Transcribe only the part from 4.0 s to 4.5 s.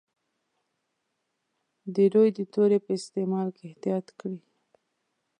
کړی.